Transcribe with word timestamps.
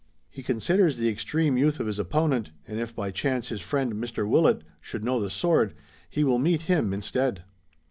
He 0.31 0.41
considers 0.41 0.97
the 0.97 1.09
extreme 1.09 1.59
youth 1.59 1.79
of 1.79 1.85
his 1.85 1.99
opponent, 1.99 2.49
and 2.67 2.79
if 2.79 2.95
by 2.95 3.11
chance 3.11 3.49
his 3.49 3.61
friend, 3.61 3.93
Mr. 3.93 4.27
Willet, 4.27 4.63
should 4.79 5.03
know 5.03 5.19
the 5.19 5.29
sword, 5.29 5.75
he 6.09 6.23
will 6.23 6.39
meet 6.39 6.63
him 6.63 6.91
instead." 6.91 7.43